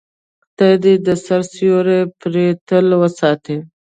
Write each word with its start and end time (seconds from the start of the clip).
خدای 0.51 0.73
دې 0.83 0.93
د 1.05 1.07
سر 1.25 1.41
سیوری 1.53 1.99
پرې 2.19 2.45
تل 2.67 2.87
وساتي. 3.01 3.57